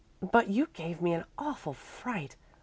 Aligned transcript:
"But 0.19 0.47
you 0.49 0.65
gave 0.73 0.99
me 0.99 1.13
an 1.13 1.25
awful 1.37 1.75
fright. 1.75 2.35